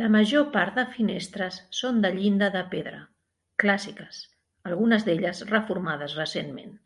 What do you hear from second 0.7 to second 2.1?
de finestres són de